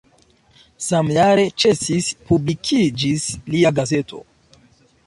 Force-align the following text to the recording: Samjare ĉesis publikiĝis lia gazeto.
Samjare 0.85 1.43
ĉesis 1.65 2.09
publikiĝis 2.33 3.29
lia 3.53 3.75
gazeto. 3.83 4.27